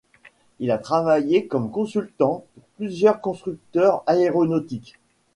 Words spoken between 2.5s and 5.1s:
pour plusieurs constructeurs aéronautiques.